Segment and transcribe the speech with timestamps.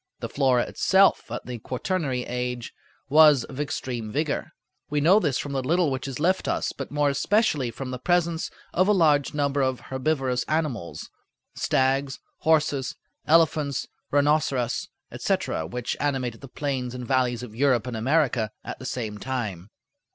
[0.19, 2.73] The flora itself at the quaternary age
[3.07, 4.51] was of extreme vigor.
[4.89, 7.99] We know this from the little which is left us, but more especially from the
[7.99, 12.95] presence of a large number of herbivorous animals—stags, horses,
[13.27, 19.19] elephants, rhinoceros, etc.—which animated the plains and valleys of Europe and America at the same
[19.19, 19.69] time.